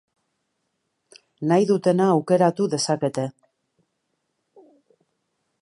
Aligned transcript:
Nahi 1.51 1.67
dutena 1.73 2.09
aukeratu 2.15 2.67
dezakete. 2.75 3.29